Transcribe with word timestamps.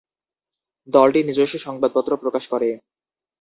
দলটি 0.87 1.19
নিজস্ব 1.23 1.55
সংবাদপত্র 1.57 2.11
প্রকাশ 2.17 2.43
করে। 2.47 2.69